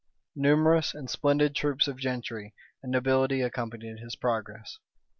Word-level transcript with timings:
Numerous 0.35 0.95
and 0.95 1.07
splendid 1.11 1.53
troops 1.53 1.87
of 1.87 1.95
gentry 1.99 2.55
and 2.81 2.91
nobility 2.91 3.41
accompanied 3.41 3.99
his 3.99 4.15
progress. 4.15 4.79